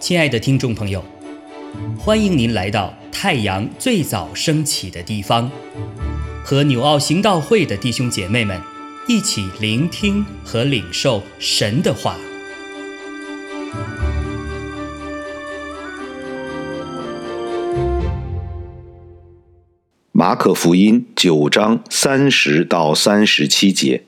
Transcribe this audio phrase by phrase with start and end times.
[0.00, 1.04] 亲爱的听众朋友，
[1.96, 5.48] 欢迎您来到太阳最早升起的地方，
[6.42, 8.60] 和纽奥行道会的弟兄姐妹们
[9.06, 12.16] 一起聆听和领受神的话。
[20.10, 24.02] 马可福音九章三十到三十七节，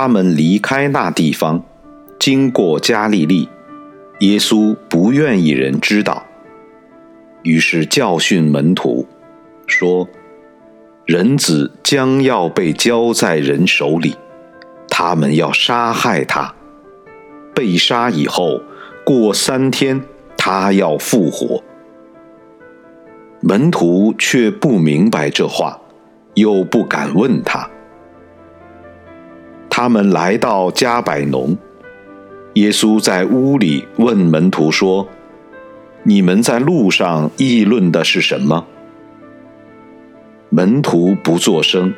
[0.00, 1.64] 他们离开那地方。
[2.20, 3.48] 经过加利利，
[4.20, 6.24] 耶稣不愿意人知道，
[7.42, 9.08] 于是教训门徒，
[9.66, 10.08] 说
[11.04, 14.14] ：“人子将要被交在人手里，
[14.88, 16.54] 他们要杀害他。
[17.52, 18.60] 被杀以后，
[19.04, 20.00] 过三天，
[20.36, 21.64] 他要复活。”
[23.42, 25.80] 门徒却不明白这话，
[26.34, 27.68] 又不敢问他。
[29.80, 31.56] 他们来到加百农。
[32.54, 35.06] 耶稣在屋里问门徒说
[36.02, 38.66] ：“你们在路上议论的是什么？”
[40.50, 41.94] 门徒不作声，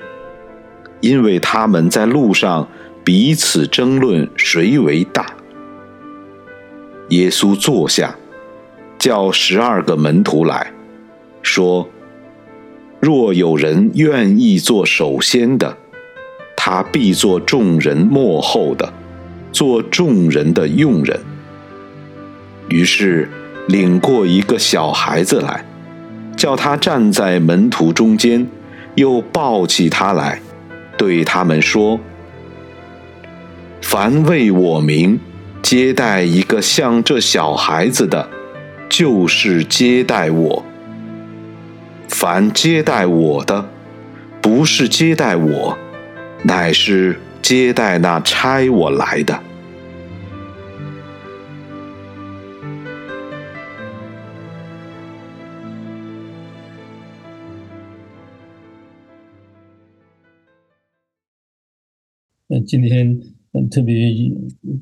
[1.01, 2.69] 因为他们在路上
[3.03, 5.35] 彼此争论谁为大。
[7.09, 8.15] 耶稣坐下，
[8.99, 10.71] 叫十二个门徒来
[11.41, 11.89] 说
[13.01, 15.79] ：“若有人愿意做首先的，
[16.63, 18.93] 他必做众人幕后的。”
[19.53, 21.21] 做众人的用人，
[22.69, 23.29] 于是
[23.67, 25.65] 领过一个小孩子来，
[26.37, 28.47] 叫他站在门徒中间，
[28.95, 30.41] 又抱起他来，
[30.97, 31.99] 对他们说
[33.83, 35.19] ：“凡为我名
[35.61, 38.31] 接待一个像这小孩子的，
[38.89, 40.63] 就是接待我；
[42.09, 43.69] 凡接待我的，
[44.41, 45.79] 不是接待我，
[46.45, 49.37] 乃是。”接待那差我来的。
[62.47, 63.19] 那今天
[63.69, 63.97] 特别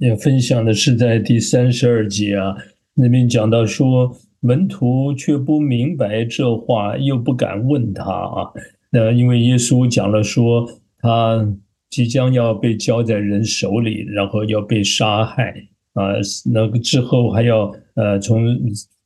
[0.01, 2.55] 要分享的是在第三十二节啊，
[2.95, 8.53] 那边讲到说，门徒却不明白这话，又不敢问他啊。
[8.91, 10.69] 那因为耶稣讲了说
[10.99, 11.57] 他。
[11.91, 15.55] 即将要被交在人手里，然后要被杀害
[15.95, 16.13] 啊！
[16.53, 18.45] 那个之后还要呃从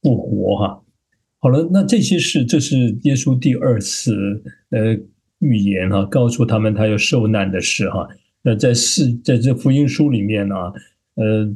[0.02, 0.82] 复活哈。
[1.38, 4.98] 好了，那这些事，这是耶稣第二次呃
[5.38, 8.08] 预言哈，告诉他们他要受难的事哈。
[8.42, 10.56] 那在四在这福音书里面呢，
[11.14, 11.54] 呃，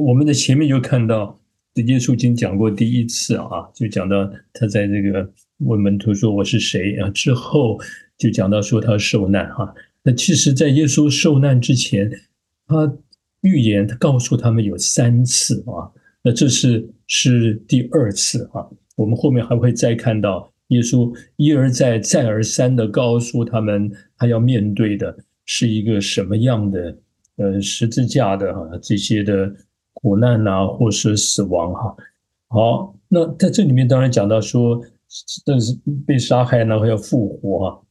[0.00, 1.40] 我们在前面就看到
[1.74, 5.28] 耶稣已经讲过第一次啊，就讲到他在这个
[5.58, 7.76] 问门徒说我是谁啊，之后
[8.18, 9.72] 就讲到说他受难哈。
[10.02, 12.10] 那其实，在耶稣受难之前，
[12.66, 12.92] 他
[13.42, 15.88] 预言，他告诉他们有三次啊。
[16.22, 18.66] 那这是是第二次啊。
[18.96, 26.98] 我们后面还会再看到耶稣一而再、再而三的告诉他们，他要面对的是一个什么样的
[27.36, 29.54] 呃十字架的哈这些的
[29.94, 31.96] 苦难啊，或是死亡哈。
[32.48, 34.80] 好，那在这里面当然讲到说，
[35.44, 37.82] 这是被杀害，然后要复活哈。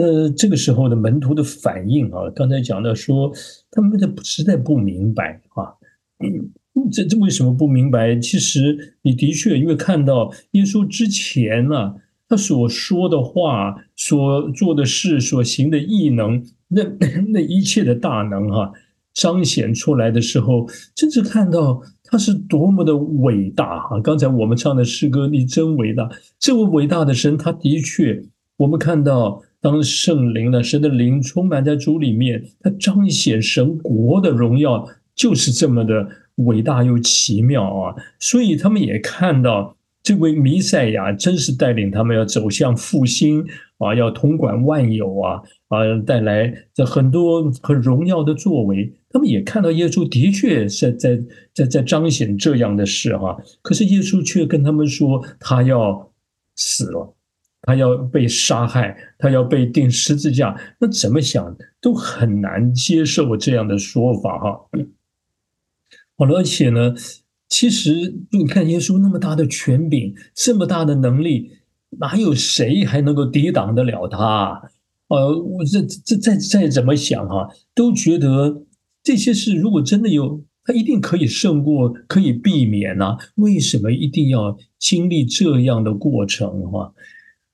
[0.00, 3.32] 那这个时候的门徒的反应啊，刚才讲到说，
[3.68, 5.74] 他们的实在不明白啊，
[6.20, 8.14] 嗯这这为什么不明白？
[8.14, 11.96] 其实你的确因为看到耶稣之前呢，
[12.28, 16.84] 他所说的话、所做的事、所行的异能，那
[17.32, 18.70] 那一切的大能哈，
[19.12, 24.00] 彰显出来的时候，真是看到他是多么的伟大哈！
[24.00, 26.08] 刚才我们唱的诗歌，你真伟大，
[26.38, 28.22] 这位伟大的神，他的确，
[28.58, 29.42] 我们看到。
[29.60, 37.94] 当圣灵呢，神的灵充满在主里面，他彰显神国的荣耀，就是这么的伟大又奇妙啊！
[38.20, 43.44] 所以他们也看到这位弥赛亚真是带领他们要走向复兴
[43.78, 48.92] 啊，要统管万有啊啊，带来这很多很荣耀的作为。
[49.10, 51.18] 他们也看到耶稣的确是在
[51.52, 56.12] 在在彰显这样的事哈，可是耶稣却跟他们说，他要
[56.54, 57.14] 死了。
[57.68, 64.58] 他要被杀害，他要被钉十字架，那怎么想都很难接受这样的说法哈。
[66.16, 66.94] 好了，而且呢，
[67.46, 71.50] 其实你看耶稣那么大的权柄，这么大的能力，
[71.98, 74.62] 哪有谁还能够抵挡得了他？
[75.08, 78.62] 呃，我这这再再怎么想哈，都觉得
[79.02, 83.18] 这些事如果真的有，他一定可以胜过，可以避免呐。
[83.34, 86.94] 为什么一定要经历这样的过程哈？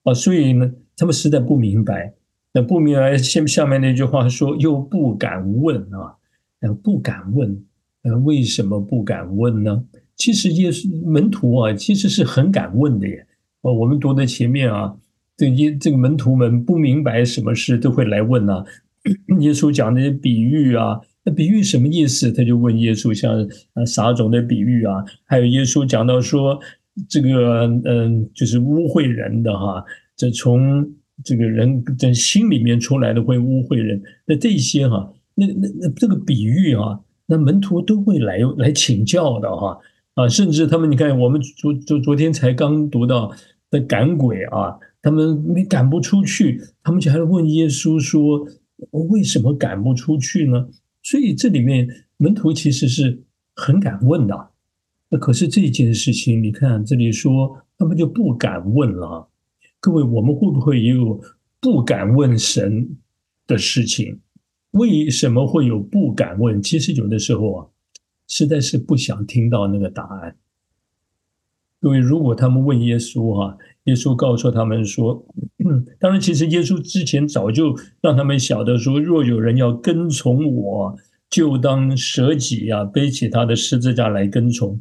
[0.05, 2.15] 啊所以呢，他们实在不明白，
[2.53, 6.15] 那不明白下下面那句话说又不敢问啊，
[6.61, 7.65] 呃不敢问，
[8.05, 9.85] 呃为什么不敢问呢？
[10.17, 13.27] 其实耶稣门徒啊，其实是很敢问的耶。
[13.63, 14.95] 哦，我们读的前面啊，
[15.37, 18.65] 这耶这个门徒们不明白什么事都会来问啊。
[19.41, 22.31] 耶稣讲那些比喻啊，那比喻什么意思？
[22.31, 26.61] 他就问耶稣，像啊撒种的比喻啊，还有耶稣讲到说
[27.09, 29.85] 这个嗯，就是污秽人的哈，
[30.17, 30.91] 这从。
[31.23, 39.79] 这个人在心里面出来的会污秽人，那这些哈，那那那这个比喻哈，那门徒都会来来请教的哈
[40.15, 43.33] 啊，甚至他们你看，我们昨昨昨天才刚读到
[43.71, 48.45] 的赶鬼啊，他们你赶不出去，他们就还问耶稣说，
[49.09, 50.67] 为什么赶不出去呢？
[51.05, 53.23] 所以这里面门徒其实是
[53.55, 54.49] 很敢问的，
[55.19, 59.29] 可是这件事情，你看这里说他们就不敢问了。
[59.81, 61.21] 各位，我们会不会也有
[61.61, 62.97] 不敢问神
[63.47, 64.21] 的事情？
[64.71, 66.63] 为什么会有不敢问？
[66.63, 67.67] 其实有的时候啊，
[68.27, 70.37] 实在是不想听到那个答案。
[71.81, 75.27] 各位，如果他们问耶稣哈，耶稣告诉他们说，
[75.65, 80.97] 嗯 当然，其实耶稣之前早就让他们晓得说，若有人要跟从我，
[81.29, 84.81] 就当舍己呀，背起他的十字架来跟从。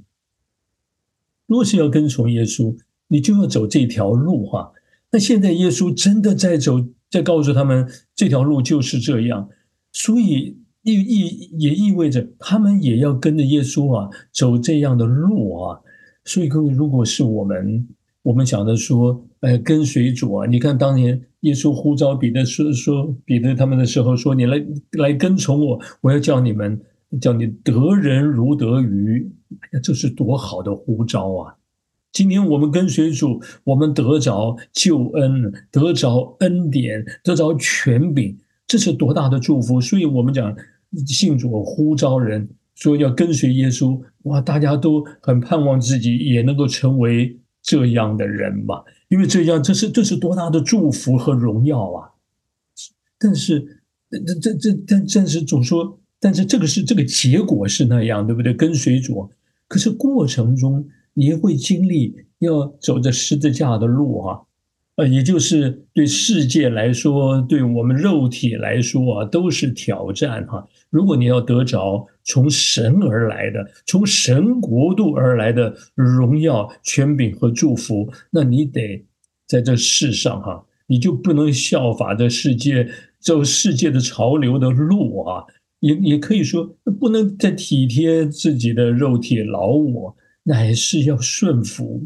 [1.47, 2.75] 若是要跟从耶稣，
[3.07, 4.71] 你就要走这条路哈。
[5.11, 9.47] 那现在耶稣真的在走，在告诉他们这条路就是这样，
[9.91, 15.79] 所以意意也意味着他们也要跟着耶稣啊走这样的路啊。
[16.25, 17.87] 所以各位，如果是我们，
[18.21, 26.79] 我们想着说，呃，跟随主啊，你看当年耶稣呼召彼得说说彼得他们的时候，说你来来跟从我，我要叫你们
[27.19, 31.55] 叫你得人如得鱼，哎呀，这是多好的呼召啊！
[32.11, 38.37] 今天我们跟随主，我们得着救恩，得着恩典，得着权柄，
[38.67, 39.81] 这是多大的祝福！
[39.81, 40.55] 所以，我们讲
[41.07, 52.09] 信主呼召人，说要跟随耶稣，哇，大家都很盼望自己也能够成为这样的人嘛，因为这样，这是这是多大的祝福和荣耀啊！
[53.17, 53.81] 但是，
[54.11, 58.53] 这这这但但是总说，但是这个是这个结果是那样，对不对？
[58.53, 59.29] 跟随主，
[59.67, 60.87] 可是过程中。
[61.15, 64.39] 你会经历要走这十字架的路啊，
[64.95, 70.67] 呃，也就是对世界来说，对我们肉体来说啊，都是挑战哈。
[70.89, 79.05] 如果你要得着从神而来的、从神国度而来的荣耀、权柄和祝福，那你得
[79.45, 82.89] 在这世上哈，你就不能效法这世界
[83.19, 85.43] 走世界的潮流的路啊，
[85.83, 86.65] 也也可以说
[86.99, 90.15] 不能再体贴自己的肉体老我。
[90.45, 92.05] 乃是要顺服，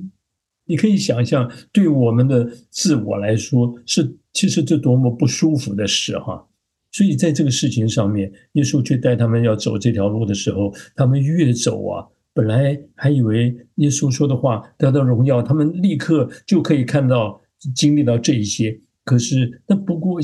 [0.65, 6.47] 你可以想象，对我们的自我来说，是其实这多么不舒服的事哈。
[6.91, 17.41] 所以在这个事情上面，耶稣却带他们要走这条路的时候，他们越走啊，本来还以为耶稣说的话得到荣耀，他们立刻就可以看到、
[17.73, 18.79] 经历到这一些。
[19.03, 20.21] 可是那不过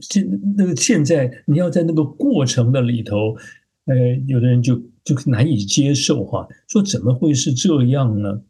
[0.00, 3.36] 现那个现在，你要在那个过程的里头，
[3.86, 4.82] 呃，有的人就。
[5.02, 8.42] 就难以接受哈，说怎么会是这样呢？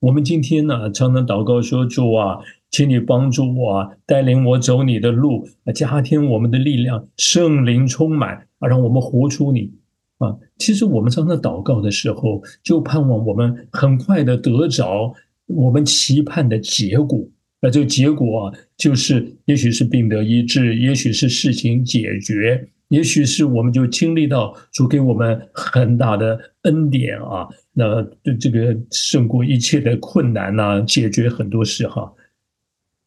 [0.00, 9.72] 我们今天呢，常常祷告说：“主啊，请你帮助我，带领我走你的路，加添我们的力量，圣灵充满啊，让我们活出你
[10.18, 15.14] 啊。”其实我们常常祷告的时候，就盼望我们很快的得着
[15.46, 17.20] 我们期盼的结果。
[17.60, 22.68] 那这个结果，就是也许是病得医治，也许是事情解决。
[22.88, 32.12] 也许是我们就经历到主给我们很大的恩典啊，那对这个胜过一切的困难呐，解决很多事哈。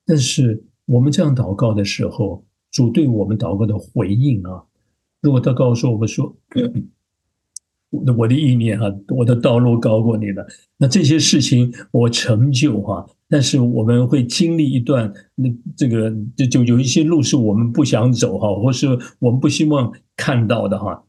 [0.06, 4.63] 但是我们这样祷告的时候，主对我们祷告的回应啊，
[5.22, 6.36] 如果他告诉我们说。
[8.18, 18.88] 我的意念哈，我的道路高过你的，那这些事情我成就哈，但是我们会经历一段那这个就就有一些路是我们不想走哈，或是
[19.19, 21.03] 我们不希望看到的哈，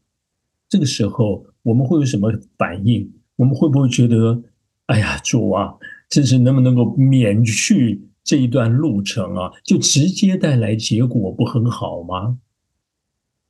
[0.67, 3.11] 这个时候我们会有什么反应？
[3.37, 4.43] 我们会不会觉得，
[4.87, 5.75] 哎呀主啊，
[6.09, 9.51] 这是能不能够免去这一段路程啊？
[9.63, 12.37] 就直接带来结果不很好吗？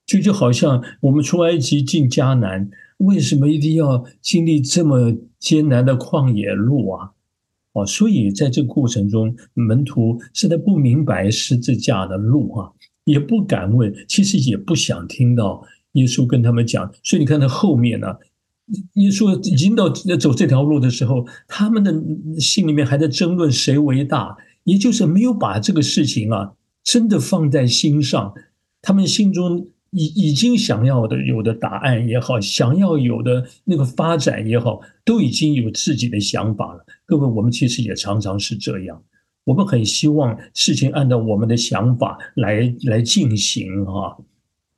[0.06, 2.70] 就就好像我们出埃及进迦南。
[2.98, 7.12] 为什么一定要经历这么艰难的旷野路啊？
[7.74, 12.72] 哦，所以在这个过程中，门徒实在不明白十字架的路啊，
[13.04, 16.92] 也不敢问，其实也不想听到耶稣跟他们讲。
[17.04, 18.08] 所以你看，他后面呢，
[18.94, 21.94] 耶稣已经到走这条路的时候，他们的
[22.40, 28.34] 心里面还在争论谁为大，也就是没有把这个事情啊真的放在心上，
[28.82, 36.86] 他们心中已已经想要的有的答案也好，想要有的那个发展也好，都已经有自己的想法了。
[37.06, 39.02] 各位，我们其实也常常是这样，
[39.44, 44.18] 我们很希望事情按照我们的想法来来进行哈。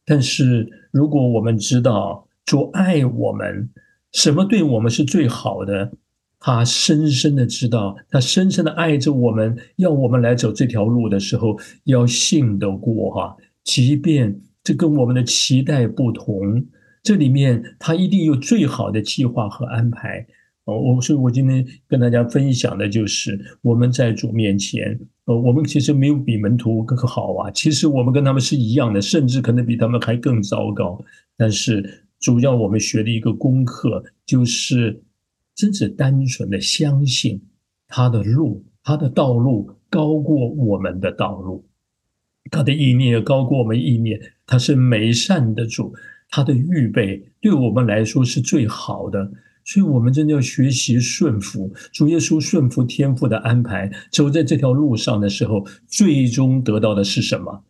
[0.05, 3.69] 但是如果我们知道主爱我们，
[4.13, 5.91] 什么对我们是最好的？
[6.43, 13.37] 他深深的知道，他深深的爱着我们，要我们来走这条路的时候，要信得过哈。
[13.63, 16.65] 即便这跟我们的期待不同，
[17.03, 20.25] 这里面他一定有最好的计划和安排。
[20.63, 27.51] 哦，我所以，我今天跟大家分享的就是我们在主面前，呃，我们其实没有比门徒更好啊。
[27.51, 31.03] 其实我们跟他们是一样的，甚至可能比他们还更糟糕。
[31.35, 35.03] 但是主要我们学的一个功课就是。
[35.53, 37.39] 真是单纯的相信
[37.87, 41.63] 他的路，他的道路高过我们的道路，
[42.49, 45.93] 他的意念高过我们意念，他是美善的主，
[46.29, 49.31] 他的预备对我们来说是最好的，
[49.63, 57.63] 所以我们真的要学习顺服主耶稣，顺服天父的安排，走在这条路上的时候，最终得到的是什么？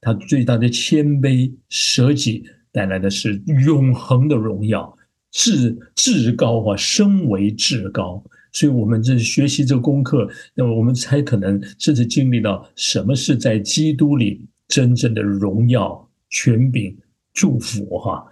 [0.00, 4.96] 他最大的谦卑舍己带来的是永恒的荣耀。
[5.30, 8.24] 至至高啊，升为至高，
[8.58, 16.98] 所以我们这学习这功课，那么我们才可能甚至经历到什么是在基督里真正的荣耀、权柄、
[17.32, 18.26] 祝福哈。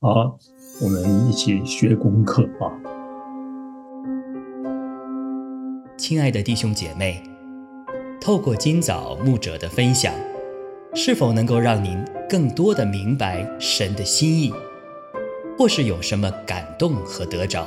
[0.00, 0.38] 好，
[0.82, 2.68] 我们一起学功课啊！
[5.96, 7.22] 亲爱的弟兄姐妹，
[8.20, 10.12] 透过今早牧者的分享，
[10.94, 11.96] 是否能够让您
[12.28, 14.52] 更多的明白神的心意？
[15.56, 17.66] 或是有什么感动和得着，